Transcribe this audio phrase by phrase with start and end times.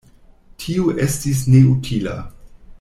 [0.63, 2.19] Tio estis neutila.